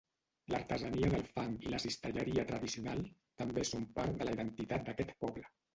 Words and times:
L'artesania 0.53 1.09
del 1.11 1.27
fang 1.35 1.53
i 1.67 1.73
la 1.75 1.81
cistelleria 1.85 2.47
tradicional 2.53 3.07
també 3.45 3.69
són 3.73 3.89
part 4.01 4.21
de 4.23 4.31
la 4.31 4.39
identitat 4.41 4.91
d'aquest 4.91 5.19
poble. 5.25 5.51